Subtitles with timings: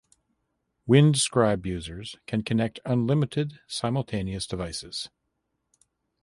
[0.89, 5.09] Windscribe users can connect unlimited simultaneous devices.